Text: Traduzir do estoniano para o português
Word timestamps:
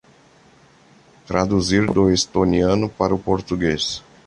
Traduzir 1.27 1.85
do 1.91 2.09
estoniano 2.09 2.89
para 2.89 3.13
o 3.13 3.19
português 3.19 4.01